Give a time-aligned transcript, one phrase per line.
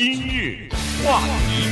[0.00, 0.66] 今日
[1.04, 1.68] 话题，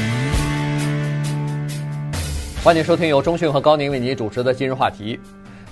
[2.63, 5.19] 欢迎收听由中讯和高宁为您主持的今日话题。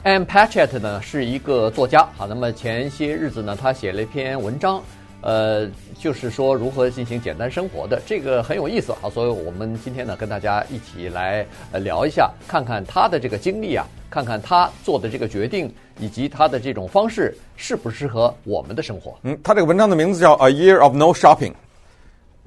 [0.04, 4.83] Ann Patchett 呢是一个作家，好，那么前些日子呢，他写了一篇文章，
[5.21, 15.70] 呃，就是说如何进行简单生活的，这个很有意思，好，所以我们今天呢跟大家一起来呃聊一下，看看他的这个经历啊，看看他做的这个决定
[16.00, 19.14] 以及他的这种方式适不适合我们的生活。
[19.25, 21.50] 嗯，他这个文章的名字叫《A Year of No Shopping》。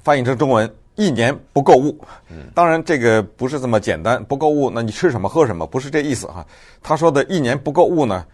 [0.04, 1.98] 翻译成中文，一年不购物。
[2.54, 4.24] 当然，这个不是这么简单。
[4.26, 5.66] 不购物，那你吃什么喝什么？
[5.66, 6.46] 不是这意思哈。
[6.82, 8.26] 他说的一年不购物呢，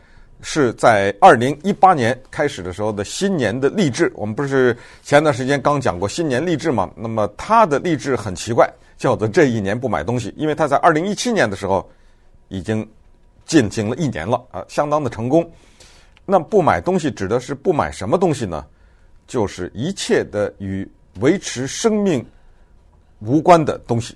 [0.41, 4.11] 是在二零一八年开始的时候的新年的励志。
[4.15, 6.89] 我们不是前段时间刚讲过新年励志吗？
[6.95, 11.87] 那么他的励志很奇怪，叫做这一年不买东西，因为他在二零一七年的时候
[12.47, 12.87] 已经
[13.45, 15.49] 进行了一年了啊，相当的成功。
[16.25, 18.65] 那不买东西指的是不买什么东西呢？
[19.27, 20.87] 就是一切的与
[21.21, 22.25] 维持生命
[23.19, 24.15] 无关的东西，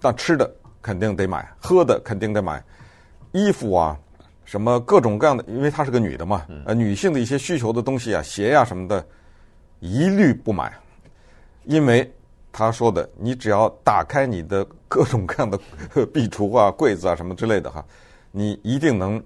[0.00, 0.50] 那吃的
[0.80, 2.62] 肯定得买，喝的肯定得买，
[3.32, 3.98] 衣服啊，
[4.44, 9.04] 什么各种各样的，因为她是个女的嘛，呃，女性的一些需求的东西啊，鞋呀、什么的，
[9.80, 10.72] 一律不买，
[11.64, 12.10] 因为
[12.52, 15.58] 她说的，你只要打开你的各种各样的
[16.12, 17.84] 壁橱啊、柜子啊什么之类的哈，
[18.30, 19.22] 你一定能。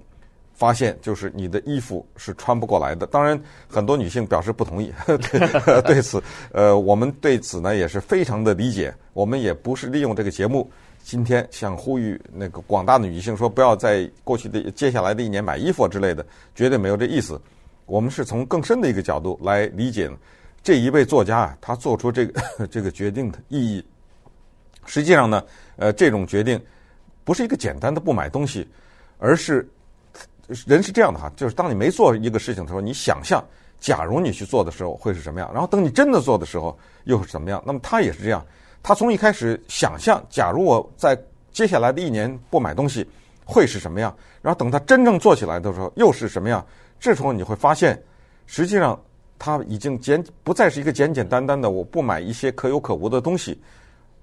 [0.54, 3.04] 发现就是你的衣服是穿不过来的。
[3.06, 3.38] 当然，
[3.68, 4.92] 很多女性表示不同意。
[5.84, 8.94] 对，此，呃，我们对此呢也是非常的理解。
[9.12, 10.70] 我们也不是利用这个节目
[11.02, 16.24] 今天想呼吁那个广大的女性说不要在过去的接下来的一年买衣服之类的，
[16.54, 17.40] 绝对没有这意思。
[17.86, 20.08] 我们是从更深的一个角度来理解
[20.62, 23.84] 这一位作家啊，他做出这个 这个决定的意义。
[24.86, 25.42] 实际上呢，
[25.76, 26.60] 呃，这种决定
[27.24, 28.66] 不是一个简单的不买东西，
[29.18, 29.68] 而是。
[30.66, 33.42] 人是这样的哈，就是当你没做一个事情的时候，你想象，
[33.80, 37.62] 假如你去做的时候会是什么样，然后等你真的做的时候又是怎么样。
[37.66, 38.44] 那么他也是这样，
[38.82, 41.18] 他从一开始想象，假如我在
[41.52, 43.06] 接下来的一年不买东西
[43.44, 46.64] 会是什么样，然后等他真正做起来的时候又是什么样。
[47.00, 48.00] 这时候你会发现，
[48.46, 49.00] 实际上
[49.38, 53.60] 他已经简不再是一个简简单单的我不买一些可有可无的东西。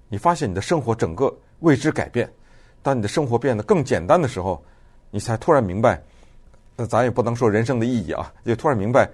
[0.08, 2.32] 你发现你的生活整个为之改变，
[2.84, 4.64] 当你的生活变得更简单的时候，
[5.10, 6.02] 你才突然明白。
[6.82, 9.08] 那咱也不能说人生的意义啊，就突然明白，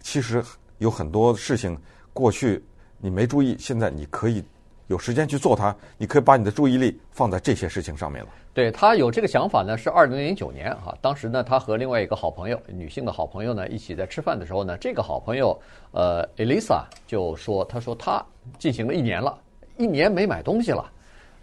[0.00, 0.44] 其实
[0.76, 1.74] 有很多事情
[2.12, 2.62] 过去
[2.98, 4.44] 你没注意，现在你可以
[4.88, 8.28] 有时间去做它，你可以把你的注意力放在这些事情上面了。
[8.52, 15.58] 对，他有这个想法呢，是二零零九年哈，当时呢，他和另外一个好朋友，女性的好朋友呢，一起在吃饭的时候呢，这个好朋友
[15.92, 18.22] 呃，Elisa 就说，他说他
[18.58, 19.34] 进行了一年了，
[19.78, 20.92] 一年没买东西了。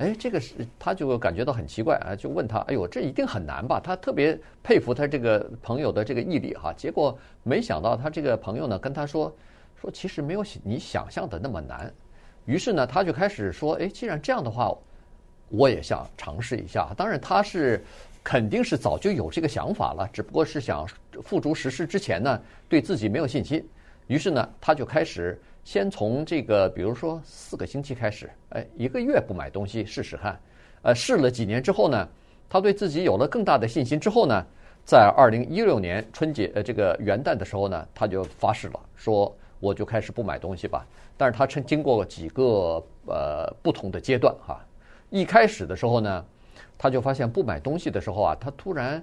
[0.01, 6.73] 哎，这个是他就感觉到很奇怪啊，就问他：“哎呦，这一定很难吧？”他特别佩服他这个朋友的这个毅力哈。
[6.73, 9.31] 结果没想到他这个朋友呢跟他说
[9.79, 11.94] ：“说其实没有你想象的那么难。”
[12.45, 14.75] 于是呢，他就开始说：“哎，既然这样的话，
[15.50, 17.85] 我也想尝试一下。”当然，他是
[18.23, 20.88] 肯定是早就有这个想法了，只不过是想
[21.23, 23.63] 付诸实施之前呢，对自己没有信心。
[24.07, 25.40] 于是呢，他就开始。
[25.63, 30.39] 先从这个，比如说四个星期开始，哎，一个月不买东西试试看，
[30.81, 32.07] 呃，试了几年之后呢，
[32.49, 34.45] 他对自己有了更大的信心之后呢，
[34.83, 40.85] 在二零一六年春节呃这个元旦的时候呢，他就发誓了，说我就开始不买东西吧。
[41.16, 44.59] 但是他曾经过几个呃不同的阶段哈，
[45.11, 46.25] 一开始的时候呢，
[46.75, 49.01] 他就发现不买东西的时候啊，他突然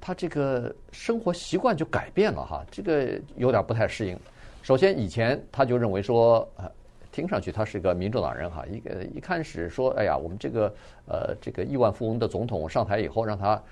[0.00, 4.18] 他这个生活习惯就改变了哈，这个有点不太适应。
[4.68, 6.70] 首先，以前他就认为说，呃，
[7.10, 10.74] 听上去他是个民主党人哈，一个一开始说，哎呀，我们这个
[11.06, 13.62] 呃这个亿万富翁的总统上台以后，让他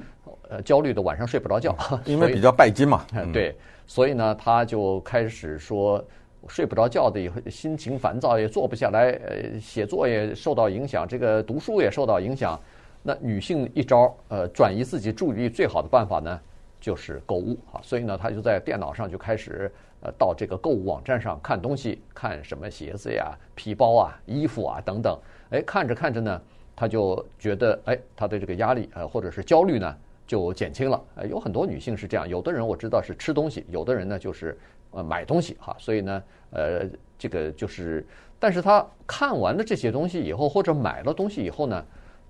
[0.48, 3.54] 呃焦虑的晚上睡不着觉， 因为比较拜金嘛， 对，
[3.86, 6.02] 所以呢，他就开始说
[6.48, 12.58] 睡不着觉的，以后心情烦躁，也坐不下来，呃，写作也受到影响，这个读书也受到影响。
[13.02, 16.40] 那女性一招，呃，转移自己注意力最好的办法呢，
[16.80, 19.70] 就是购物啊，所以呢，他就在电脑上就开始。
[20.00, 25.18] 呃，到这个购物网站上看东西，看什么鞋子呀、皮包啊、衣服啊等等。
[25.50, 26.41] 哎，看着看着呢，
[26.76, 31.03] 他就觉得，哎，他的这个压力呃，或者是焦虑呢，就减轻了。
[31.15, 34.56] 呃，有很多女性是这样，有的人我知道是吃东西，有的人呢就是
[34.91, 35.74] 呃买东西哈。
[35.78, 36.82] 所以呢，呃，
[37.18, 38.06] 这个就是，
[38.38, 41.84] 但是他看完了这些东西以后，或者买了东西以后呢，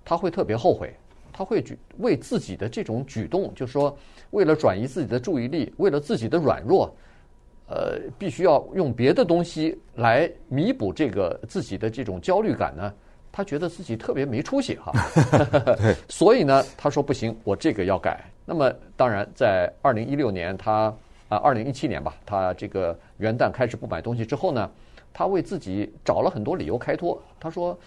[0.05, 0.95] 他会特别后悔，
[1.33, 3.95] 他会举为自己的这种举动，就是说
[4.31, 6.95] 为了转移自己的注意力，为了自己的软弱。
[7.67, 12.93] 呃，必须要用别的东西来弥补这个自己的这种焦虑感呢，
[13.31, 14.91] 他觉得自己特别没出息哈。
[16.07, 18.23] 所以呢，他说不行，我这个要改。
[18.45, 20.93] 那么，当然，在二零一六年，他
[21.27, 24.71] 啊，二零一七年吧，他这个元旦开始不买东西之后呢，
[25.13, 27.21] 他为自己找了很多理由开脱。
[27.37, 27.77] 他说：“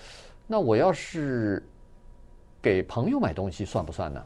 [0.46, 1.66] 那我要是
[2.60, 4.22] 给朋友买东西算不算呢？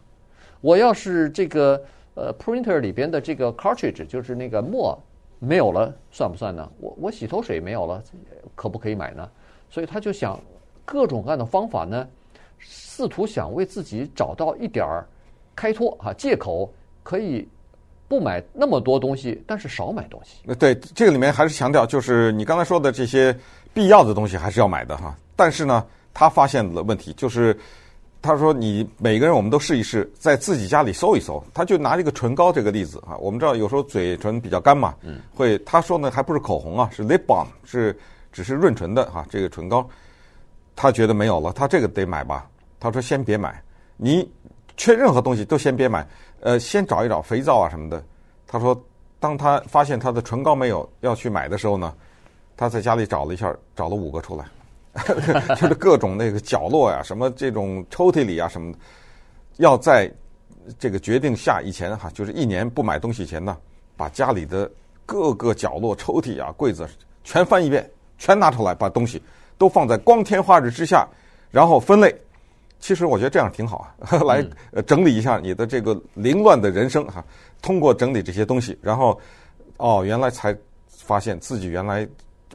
[0.60, 1.80] 我要是这个
[2.14, 4.98] 呃 printer 里边的这个 cartridge 就是那个墨
[5.38, 6.70] 没有了，算不算呢？
[6.80, 8.02] 我我洗头水没有了，
[8.54, 9.28] 可不可以买呢？
[9.70, 10.40] 所以他就想
[10.84, 12.06] 各种各样的方法呢，
[12.58, 15.06] 试图想为自己找到一点儿
[15.54, 16.72] 开脱啊借口，
[17.02, 17.48] 可以。”
[18.06, 20.36] 不买那么多东西，但是少买东西。
[20.46, 23.34] 呃对，这个里面还是强调，就是你刚才说的这些
[23.72, 25.16] 必要的东西还是要买的哈。
[25.34, 27.58] 但是呢，他发现了问题，就是
[28.24, 31.44] 他说你每个人我们都试一试，在自己家里搜一搜。
[31.52, 37.94] 他就拿这个唇膏这个例子啊，我们知道有时候嘴唇比较干嘛，嗯，会他说呢还不是口红啊，是 lip balm，是
[38.32, 39.86] 只是润唇的哈，这个唇膏，
[40.74, 42.48] 他觉得没有了，他这个得买吧。
[42.80, 43.62] 他说先别买，
[43.98, 44.26] 你
[44.74, 46.06] 缺任何东西都先别买。
[46.40, 48.02] 呃，先找一找肥皂啊什么的。
[48.46, 48.74] 他说，
[49.20, 51.94] 当他发现他的唇膏没有要去买的时候呢，
[52.56, 54.46] 他在家里找了一下，找了五个出来，
[55.56, 58.78] 就是各种那个角落呀、啊，什么这种抽屉里啊什么的，
[59.56, 60.10] 要在
[60.78, 63.56] 这个决定下以前哈，就是一年不买东西前呢，
[63.96, 64.70] 把家里的
[65.04, 66.88] 各个角落、抽屉啊、柜子
[67.24, 67.88] 全翻一遍，
[68.18, 69.20] 全拿出来，把东西
[69.58, 71.06] 都放在光天化日之下，
[71.50, 72.14] 然后分类。
[72.80, 74.46] 其实我觉得这样挺好啊， 来
[74.86, 77.24] 整理一下你的这个凌乱的人生哈。
[77.62, 79.18] 通过整理这些东西，然后
[79.78, 80.54] 哦，原来才
[80.88, 82.06] 发现自己原来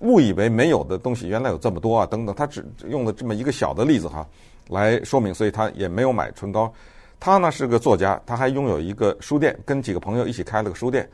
[0.02, 2.36] 误以为没有的东西，原来有这么多啊，等等。
[2.36, 4.28] 他只用了这么一个小的例子哈
[4.68, 6.72] 来说明，所以他也没有买唇膏。
[7.20, 11.10] 他呢是个作家，他还拥有一个书店，跟几个朋友一起开了个书店。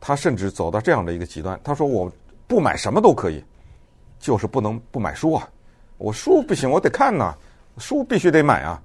[0.00, 2.12] 他甚至走到这样的一个极端，他说：“我
[2.46, 3.42] 不买什么都可以，
[4.18, 5.48] 就是不能不买书啊！
[5.96, 7.34] 我书不行，我得看呐。”
[7.78, 8.80] 书必须得买啊，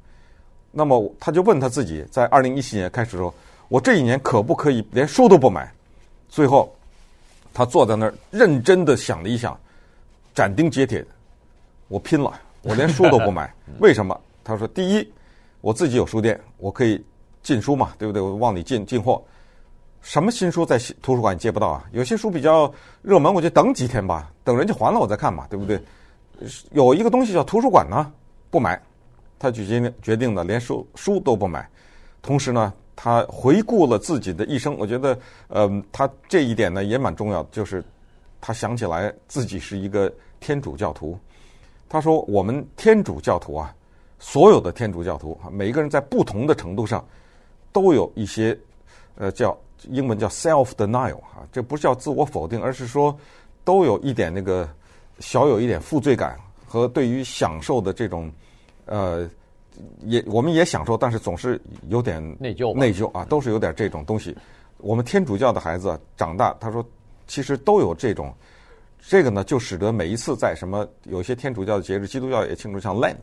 [0.71, 3.31] 那么他就问他自己，在二零一七年开始说，
[3.67, 5.71] 我这一年可不可以连书都不买？
[6.27, 6.75] 最后，
[7.53, 9.59] 他坐在那儿认真的想了一想，
[10.33, 11.05] 斩钉截铁，
[11.87, 12.31] 我拼了，
[12.61, 13.53] 我连书都不买。
[13.79, 14.19] 为什么？
[14.43, 15.13] 他说：第一，
[15.61, 17.03] 我自己有书店，我可以
[17.43, 18.21] 进书嘛，对不对？
[18.21, 19.23] 我往里进进货，
[20.01, 21.85] 什么新书在图书馆借不到啊？
[21.91, 25.79] 有些书比较热门，我就等几天吧，等人家还了我再看嘛，对不对？
[26.71, 28.11] 有一个东西叫图书馆呢。
[28.51, 28.81] 不买，
[29.37, 31.69] 他就决定决定的，连书书都不买。
[32.19, 35.17] 同时呢，他回顾了自己的一生，我觉得，
[35.47, 37.81] 呃，他这一点呢也蛮重要，就是
[38.41, 40.11] 他想起来自己是一个
[40.41, 41.17] 天主教徒。
[41.87, 43.73] 他说：“我们天主教徒啊，
[44.19, 47.01] 所有的天主教徒啊，每一个人在不同的程度上
[47.71, 48.57] 都有一些，
[49.15, 53.17] 呃，叫英文叫 self denial 啊，这不是叫自我否定，而是说
[53.63, 54.67] 都有一点那个
[55.19, 56.37] 小有一点负罪感。”
[56.67, 58.29] 和对于享受的这种，
[58.85, 59.25] 呃，
[60.01, 61.59] 也我们也享受，但是总是
[61.89, 64.35] 有点内疚，内疚啊，都是有点这种东西。
[64.77, 66.85] 我们天主教的孩子长大，他说
[67.27, 68.33] 其实都有这种，
[68.99, 73.15] 这个呢就使得每一次在什么有些天主教的节日，基督教也庆祝像 Lent，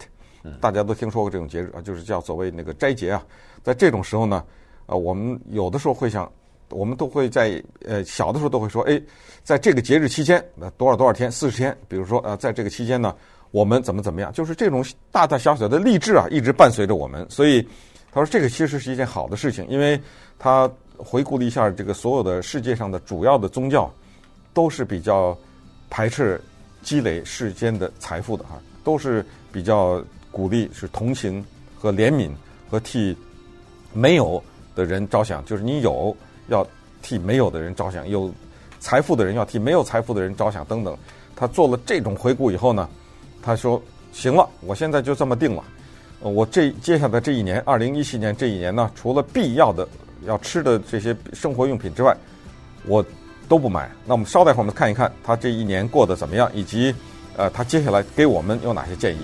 [0.61, 3.25] 大家都听说过这种节日啊，就是叫所谓那个斋节啊，
[3.62, 4.44] 在这种时候呢，
[4.87, 6.31] 呃，我们有的时候会想。
[6.70, 9.00] 我们都会在呃小的时候都会说，哎，
[9.44, 13.14] 在这个节日期间，那多少多少天，四十天，比如说呃，在这个期间呢，
[13.56, 17.26] 我们怎么怎么样，就是这种大大小小的励志啊，一直伴随着我们。
[17.31, 17.67] 所以
[18.12, 19.99] 他说这个其实是一件好的事情，因为
[20.38, 23.91] 他回顾了一下这个所有的世界上的主要的宗教，
[24.53, 25.35] 都是比较
[25.88, 26.38] 排斥
[26.82, 31.43] 积累世间的财富的哈，都是比较鼓励是同情
[31.79, 32.31] 和怜悯
[32.70, 33.17] 和替
[33.94, 34.43] 没有
[34.75, 36.15] 的人着想，就是你有。
[36.48, 36.65] 要
[37.03, 38.32] 替没有的人着想，有
[38.79, 40.96] 财富的人要替没有财富的人着想，等等。
[41.34, 42.89] 他做了这种回顾以后呢，
[43.46, 43.81] 他说
[44.12, 45.62] ：“行了，我现在就这么定了。
[46.19, 49.86] 我这接下来这一年，二零一七年这一年呢，除了必要的
[50.26, 52.17] 要吃的这些生活用品之外，
[52.86, 53.05] 我
[53.48, 53.88] 都不买。
[54.05, 56.93] 那我们稍待会儿，我们看一看他这一年过得怎么样，以及
[57.36, 59.20] 呃，他接下来给我们有哪些建议。”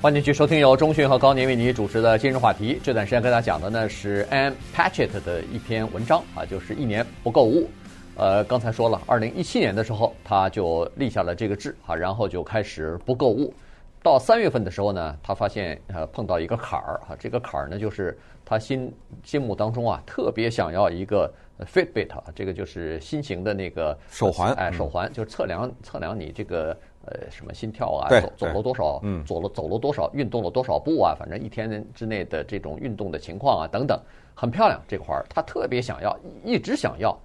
[0.00, 2.78] 欢迎继续收听由中讯和高年为你主持的今日话题。
[2.84, 7.68] 这段时间跟大家讲的呢是 Ann Patchett 的一篇文章啊，就是一年不购物。
[8.14, 13.52] 呃，刚才说了，二零一七年的时候他就立下了这个志啊，然后就开始不购物。
[14.00, 21.28] 到三月份的时候呢，他发现呃碰到一个坎儿啊，这个坎儿呢就是他心心目当中啊特别想要一个
[21.74, 26.76] Fitbit 啊，这个就是新型的那个手环，哎，手环就是测量测量你这个。
[27.10, 33.98] 呃，什么心跳啊，走走了多少，嗯，走了走了多少，运动了多少步啊，反正一天之内的这种运动的情况啊，等等，
[34.34, 34.80] 很漂亮。
[34.86, 37.18] 这块儿他特别想要，一直想要。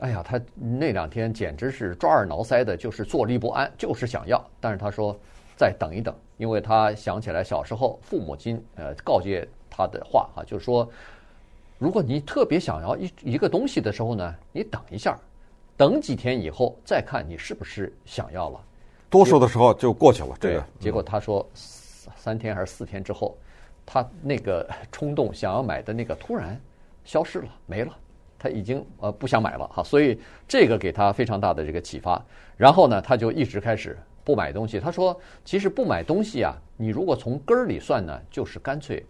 [0.00, 4.44] 哎呀，他那两天简直是抓耳挠腮的，就是坐立不安，就是想要。
[4.60, 5.16] 但是他说，
[5.56, 10.88] 再等一等，因为他想起来小时候父母亲呃告诫他的话哈，就是说，
[11.78, 15.18] 如果你特别想要一一个东西的时候呢，你等一下，
[15.76, 18.60] 等几天以后再看你是不是想要了。
[19.10, 20.36] 多数的时候就过去了。
[20.40, 23.36] 这个结果他说三天还是四天之后，
[23.86, 26.60] 他那个冲动想要买的那个突然
[27.04, 27.96] 消失了，没了。
[28.40, 32.24] 他已经呃不想买了哈，所以这个给他非常大的这个启发。
[32.56, 34.78] 然后呢，他就一直开始不买东西。
[34.78, 39.04] 他说，其实不买东西啊，你如果从根儿里算呢，就是干脆，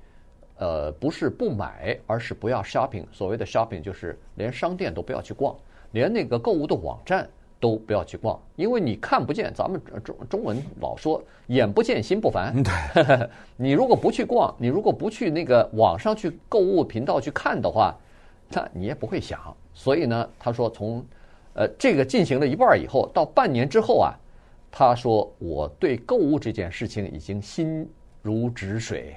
[0.56, 3.04] 呃，不是不买，而是不要 shopping。
[3.12, 5.54] 所谓的 shopping 就是连商店都不要去逛，
[5.90, 7.28] 连那个购物的网站
[7.60, 9.52] 都不要去逛，因为你看不见。
[9.54, 12.54] 咱们中中文老说眼不见心不烦。
[12.62, 17.94] 对， 你如果不去逛，你如果不去那个网上去购物频道去看的话。
[18.50, 21.04] 那你也不会想，所以呢，他说从，
[21.52, 24.16] 呃，这个进行了一半以后，到半年之后啊，
[24.72, 27.86] 他说我对购物这件事情已经心
[28.22, 29.14] 如止水，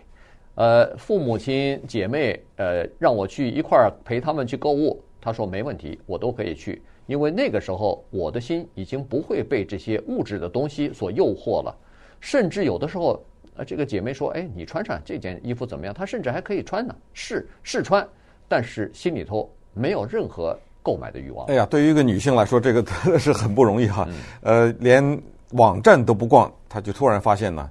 [0.55, 6.81] 呃，父母亲姐妹呃让我去一块儿陪他们去购物，他说没问题，我都可以去，
[7.12, 11.75] 因为那个时候我的心已经不会被这些物质的东西所诱惑了，
[12.22, 13.22] 甚至有的时候，
[13.58, 15.94] 呃，这个姐妹说，哎，你穿上这件衣服怎么样？
[15.94, 18.08] 她甚至还可以穿呢，试试穿。
[18.48, 21.46] 但是心里头没有任何购买的欲望。
[21.48, 24.08] 哎呀，对于一个女性来说，这个 真的是很不容易哈。
[24.39, 27.70] 呃，连网站都不逛，她就突然发现呢，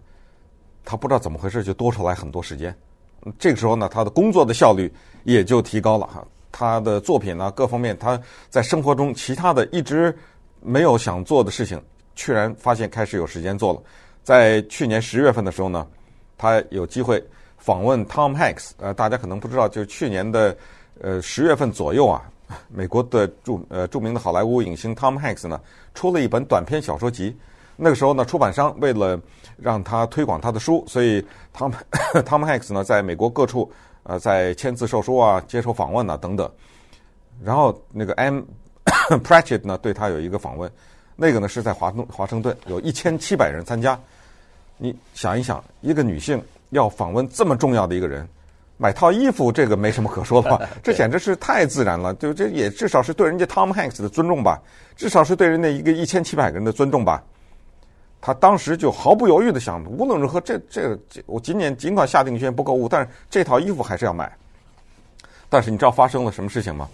[0.85, 2.76] 她不知道怎么回事，就多出来很多时间。
[3.38, 4.92] 这个时候呢，她的工作的效率
[5.25, 6.28] 也就提高了哈。
[6.52, 10.16] 他的作品呢，各方面，他在生活中其他的一直
[10.61, 11.83] 没有想做的事情，
[12.14, 13.83] 居然发现开始有时间做了。
[14.23, 15.87] 在去年十月份的时候呢，
[16.37, 17.23] 他有机会。
[17.62, 20.57] 访问 Tom Hanks，呃，大家可能不知道，就是去年的
[20.99, 22.23] 呃十月份左右啊，
[22.73, 25.61] 美国的著呃著名的好莱坞影星 Tom Hanks 呢
[25.95, 27.37] 出了一本短篇小说集。
[27.76, 29.21] 那个时候呢，出版商为了
[29.59, 31.21] 让他推广他的书，所以
[31.54, 31.71] Tom
[32.25, 33.71] Tom Hanks 呢在美国各处
[34.02, 36.50] 呃在签字售书啊、接受访问啊等等。
[37.42, 38.45] 然后那个 Anne
[39.25, 40.71] Pratchett 呢对他有一个访问，
[41.16, 43.99] 那个呢是在华东华盛顿，有一千七百人参加。
[44.76, 46.42] 你想一想，一个女性。
[46.71, 48.25] 要访问这么重要的一个人，
[48.76, 50.61] 买套衣服这个没什么可说的吧？
[50.85, 54.62] 这简直是太自然了，就这也至少是对人家 Tom Hanks 的尊重吧，
[54.95, 57.25] 至少是对人家一个一千七百个人的尊重吧。
[58.20, 64.30] 他当时就毫不犹豫的想，无论如何，这这这，我今年尽管下定决心不购物，但是这套衣服还是要买。
[65.48, 66.88] 但是你知道发生了什么事情吗？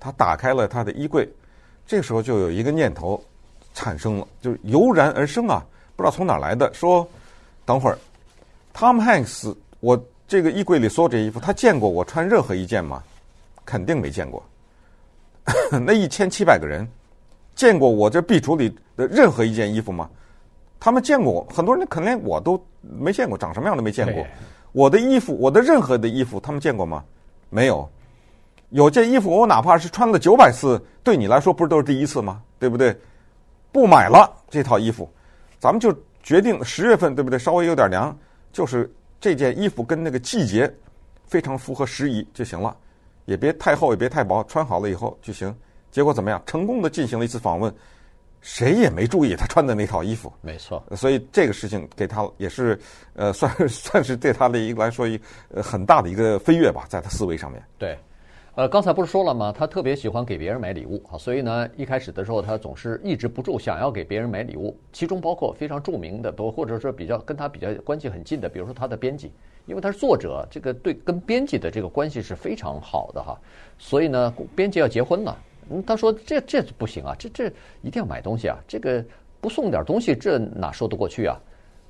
[0.00, 1.28] 他打开了他的衣柜，
[1.86, 3.22] 这时候就有一个念头
[3.74, 7.08] 产生了，就是油然而生啊，不知道从哪来的，说
[7.64, 7.96] 等会儿。
[8.74, 13.02] Tom Hanks，我这个衣柜里所有这衣服，他见过我穿任何一件吗？
[13.64, 14.42] 肯定没见过。
[15.84, 16.86] 那一千七百个人
[17.54, 20.10] 见过我这壁橱里的任何一件衣服吗？
[20.84, 24.26] 他们见过我，很多人可能连我都没见过，长什么样都没见过。
[24.72, 27.04] 我的衣服，我的任何的衣服，他们见过吗？
[27.50, 27.88] 没有。
[28.70, 32.42] 有件衣服，我哪怕是穿了九百次，对你来说不是都是第一次吗？
[32.58, 32.98] 对不对？
[33.70, 35.08] 不买了这套衣服，
[35.60, 37.38] 咱们就决定十月份，对不对？
[37.38, 38.18] 稍微有点凉。
[38.52, 40.68] 就是这件衣服跟那个季节
[41.28, 42.76] 非常符合时宜就行了，
[43.26, 45.54] 也别太厚也别太薄，穿好了以后就行。
[45.92, 46.42] 结果怎么样？
[46.44, 47.72] 成功的进行了一次访问，
[48.42, 50.30] 谁也没注意他穿的那套衣服。
[50.42, 52.78] 没错，所以这个事情给他也是
[53.14, 55.18] 呃， 算是算是对他的一个来说一
[55.48, 57.62] 呃很大的一个飞跃吧，在他思维上面。
[57.78, 57.96] 对。
[58.54, 59.50] 呃，刚才不是说了吗？
[59.50, 69.32] 他特别喜欢给别人买礼物啊，所以呢，一开始的时候他总是抑制不住想要给别人买礼物，其中包括非常著名的，都或者说比较跟他比较关系很近的，比如说他的编辑，
[69.64, 73.40] 因为他是作者，这个对跟编辑的这个关系是非常好的哈。
[73.78, 75.34] 所以呢，编辑要结婚了，
[75.86, 77.46] 他说这这不行啊，这这
[77.82, 79.02] 一定要买东西啊，这个
[79.40, 81.40] 不送点东西，这哪说得过去啊？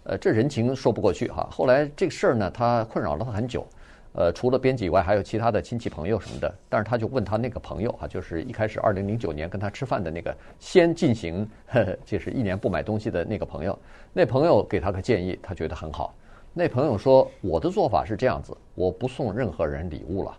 [0.05, 1.49] 呃，这人情说不过去哈。
[1.51, 3.67] 后来这个事儿呢，他困扰了他很久。
[4.15, 6.55] 呃，除了编辑以外，还有其他的亲戚朋友什么的。
[6.69, 13.79] 但是他就问他那个朋友啊，就是一开始二零零九年跟他吃饭的那个，先进行呵呵就是一年不买东西的那个朋友。
[14.13, 16.15] 那朋友给他个建议，他觉得很好。
[16.53, 20.37] 那朋友说：“我的做法是这样子，我不送任何人礼物了，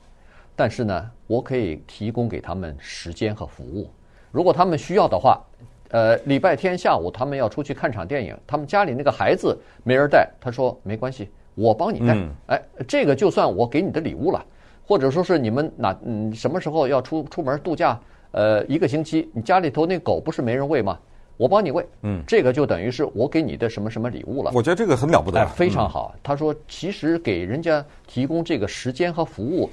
[0.55, 3.89] 但是呢，我可以提供给他们时间和服务。
[4.31, 5.41] 如果他们需要的话，
[5.89, 12.17] 呃，礼拜天下午他们要出去看场电影，他们家里那个孩子没人带，他说没关系。”我帮你带，
[12.47, 14.43] 哎，这个就算我给你的礼物了，
[14.87, 17.99] 或者说是你们哪嗯什么时候要出出门度假，
[18.31, 20.97] 呃，一个星期，你家里头那狗不是没人喂吗？
[21.37, 24.49] 我帮你喂，嗯，这个就等于是我给你的什么什么礼物了。
[24.51, 26.15] 我觉得这个很了不得，哎，非常好。
[26.23, 29.69] 他说，其实给人家提供这个时间和服务，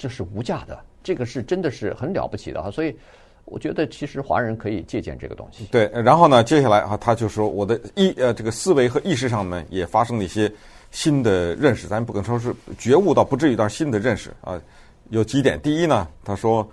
[0.00, 2.70] 这是无价的，这个是真的是很了不起的哈。
[2.70, 2.96] 所以，
[3.44, 5.66] 我觉得其实华人可以借鉴这个东西。
[5.70, 10.50] 对，然后呢，接下来啊，他就说我的意呃这个思维和意识上面也发生了一些
[10.90, 14.58] 新的认识，咱不可能说是觉悟到不至于到新的认识啊。
[15.10, 16.66] 有几点，第一呢，他说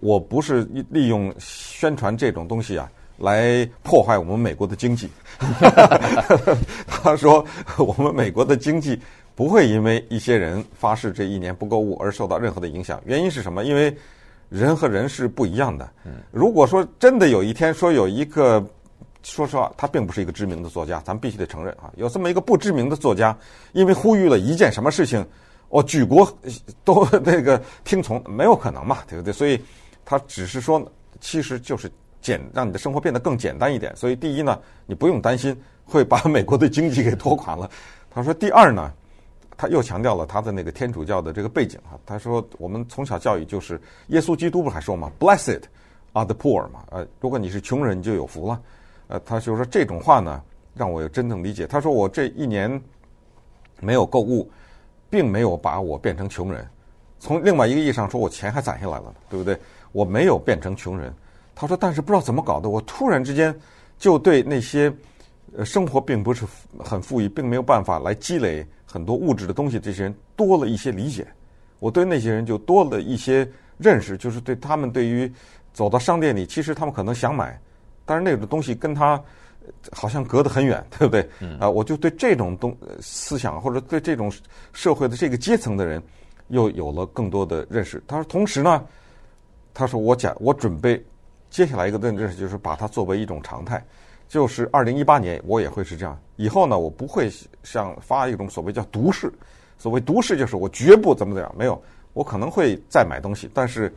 [0.00, 5.08] 我不是利用宣传这种东西啊来破坏我们美国的经济。
[6.86, 7.44] 他说
[7.76, 8.98] 我们美国的经济
[9.34, 13.00] 不会因为一些人发誓这一年不购物而受到任何的影响。
[13.04, 13.64] 原因是什么？
[13.64, 13.94] 因为
[14.48, 15.88] 人和人是不一样的。
[16.30, 18.64] 如果说真的有一天说有一个，
[19.22, 23.36] 说实话，他并不是一个知名的作家，咱们必须得承认啊，有这么一个不知名的作家，
[23.72, 25.24] 因为呼吁了一件什么事情，
[25.68, 26.26] 我举国
[26.82, 29.32] 都那个听从，没有可能嘛，对不对？
[29.32, 29.60] 所以
[30.04, 30.82] 他只是说，
[31.20, 33.94] 其实就是简让你的生活变得更简单一点。
[33.96, 37.70] 所以第一呢，你不用担心会把美国的经济给拖垮了。
[38.10, 38.92] 他说第二呢。
[39.60, 45.62] 他又强调了他的那个天主教的这个背景啊，他说我们从小教育就是耶稣基督不还说嘛，Blessed
[46.12, 48.62] are the poor 嘛，呃，如果你是穷人你就有福了，
[49.08, 50.40] 呃，他就说这种话呢
[50.74, 51.66] 让我有真正理解。
[51.66, 52.80] 他说我这一年
[53.80, 54.48] 没有购物，
[55.10, 56.64] 并没有把我变成穷人，
[57.18, 59.58] 从另外一个意义上说，我钱还攒下来了，对不对？
[59.90, 61.12] 我没有变成穷人。
[61.60, 63.52] 他说，但是不知道怎么搞的，我突然之间
[63.98, 64.92] 就对那些
[65.56, 66.46] 呃生活并不是
[66.78, 68.64] 很富裕，并没有办法来积累。
[68.86, 71.26] 很多物质的东西，这些人多了一些理解，
[71.80, 73.46] 我对那些人就多了一些
[73.76, 75.30] 认识，就是对他们对于
[75.74, 77.60] 走到商店里，其实他们可能想买，
[78.06, 79.22] 但是那种东西跟他
[79.92, 81.28] 好像隔得很远，对不对？
[81.58, 84.32] 啊，我就对这种东思想或者对这种
[84.72, 86.02] 社会的这个阶层的人
[86.46, 88.02] 又有了更多的认识。
[88.06, 88.86] 他说，同时呢，
[89.74, 91.04] 他说我讲我准备
[91.50, 93.82] 接下来一个认识就是把它作为一种常态。
[94.28, 96.14] 就是二零一八年，我也会是这样。
[96.36, 97.30] 以后呢，我不会
[97.62, 99.32] 像发一种所谓叫毒誓，
[99.78, 101.54] 所谓毒誓就是我绝不怎么怎么样。
[101.56, 103.90] 没有，我可能会再买东西，但是，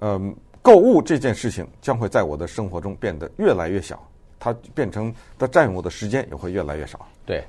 [0.00, 3.98] 嗯，购物这件事情将会在我的生活中变得越来越小，
[4.38, 7.06] 它变成的占用我的时间也会越来越少。
[7.24, 7.42] 对，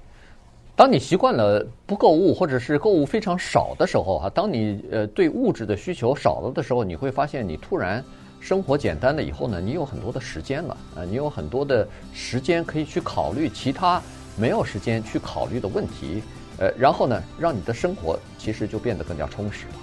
[0.77, 8.01] 当你习惯了不购物或者是购物非常少的时候，哈，当你呃对物质的需求少了的时候，你会发现你突然。
[8.39, 14.01] 生活简单了以后呢，你有很多的时间了啊，你有很多的时间可以去考虑其他
[14.37, 16.21] 没有时间去考虑的问题，
[16.59, 19.73] 呃，然后呢，让你的生活其实就变得更加充实了。